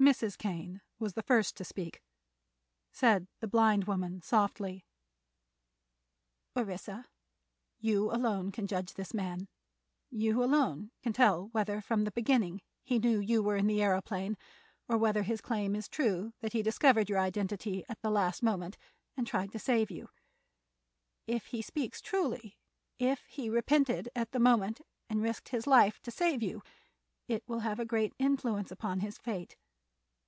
Mrs. 0.00 0.36
Kane 0.36 0.80
was 0.98 1.12
the 1.12 1.22
first 1.22 1.56
to 1.56 1.64
speak. 1.64 2.02
Said 2.90 3.28
the 3.38 3.46
blind 3.46 3.84
woman, 3.84 4.20
softly: 4.22 4.84
"Orissa, 6.56 7.06
you 7.78 8.10
alone 8.12 8.50
can 8.50 8.66
judge 8.66 8.94
this 8.94 9.14
man. 9.14 9.46
You 10.10 10.42
alone 10.42 10.90
can 11.00 11.12
tell 11.12 11.46
whether 11.52 11.80
from 11.80 12.02
the 12.02 12.10
beginning 12.10 12.60
he 12.82 12.98
knew 12.98 13.20
you 13.20 13.40
were 13.40 13.56
in 13.56 13.68
the 13.68 13.78
aëroplane 13.78 14.34
or 14.88 14.98
whether 14.98 15.22
his 15.22 15.40
claim 15.40 15.76
is 15.76 15.88
true 15.88 16.34
that 16.40 16.52
he 16.54 16.62
discovered 16.62 17.08
your 17.08 17.20
identity 17.20 17.84
at 17.88 18.00
the 18.02 18.10
last 18.10 18.42
moment—and 18.42 19.28
tried 19.28 19.52
to 19.52 19.60
save 19.60 19.92
you. 19.92 20.10
If 21.28 21.46
he 21.46 21.62
speaks 21.62 22.00
truly, 22.02 22.58
if 22.98 23.20
he 23.26 23.48
repented 23.48 24.08
at 24.16 24.32
the 24.32 24.40
moment 24.40 24.80
and 25.08 25.22
risked 25.22 25.50
his 25.50 25.68
life 25.68 26.00
to 26.02 26.10
save 26.10 26.42
you, 26.42 26.62
it 27.28 27.44
will 27.46 27.60
have 27.60 27.78
a 27.78 27.86
great 27.86 28.12
influence 28.18 28.72
upon 28.72 28.98
his 28.98 29.18
fate. 29.18 29.56